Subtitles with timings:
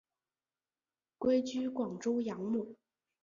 [1.19, 2.75] 归居广州养母。